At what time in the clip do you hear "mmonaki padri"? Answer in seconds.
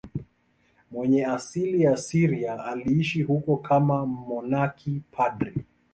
4.05-5.53